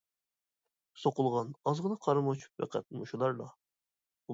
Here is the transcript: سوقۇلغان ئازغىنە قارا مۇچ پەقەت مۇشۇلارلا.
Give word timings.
سوقۇلغان 1.01 1.53
ئازغىنە 1.69 2.01
قارا 2.07 2.27
مۇچ 2.31 2.49
پەقەت 2.59 2.93
مۇشۇلارلا. 3.01 3.57